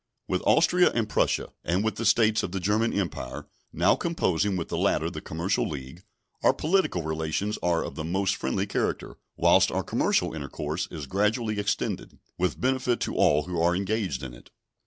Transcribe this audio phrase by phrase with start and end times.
[0.27, 4.69] With Austria and Prussia and with the States of the German Empire (now composing with
[4.69, 6.01] the latter the Commercial League)
[6.41, 11.59] our political relations are of the most friendly character, whilst our commercial intercourse is gradually
[11.59, 14.49] extending, with benefit to all who are engaged in it.